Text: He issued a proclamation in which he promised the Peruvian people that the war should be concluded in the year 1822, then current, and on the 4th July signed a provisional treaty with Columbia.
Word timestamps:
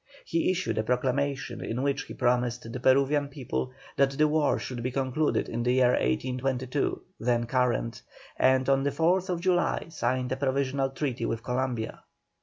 He 0.25 0.49
issued 0.49 0.79
a 0.79 0.83
proclamation 0.83 1.63
in 1.63 1.83
which 1.83 2.05
he 2.05 2.15
promised 2.15 2.73
the 2.73 2.79
Peruvian 2.79 3.27
people 3.27 3.71
that 3.97 4.09
the 4.09 4.27
war 4.27 4.57
should 4.57 4.81
be 4.81 4.89
concluded 4.89 5.47
in 5.47 5.61
the 5.61 5.73
year 5.73 5.91
1822, 5.91 6.99
then 7.19 7.45
current, 7.45 8.01
and 8.35 8.67
on 8.67 8.81
the 8.81 8.89
4th 8.89 9.39
July 9.39 9.89
signed 9.89 10.31
a 10.31 10.37
provisional 10.37 10.89
treaty 10.89 11.27
with 11.27 11.43
Columbia. 11.43 12.01